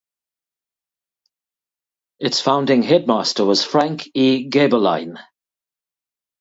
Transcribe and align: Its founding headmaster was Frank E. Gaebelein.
Its 2.19 2.39
founding 2.41 2.81
headmaster 2.81 3.45
was 3.45 3.63
Frank 3.63 4.07
E. 4.15 4.49
Gaebelein. 4.49 5.19